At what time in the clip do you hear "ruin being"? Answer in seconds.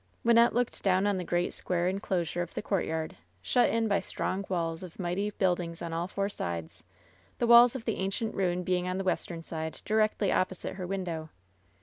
8.33-8.87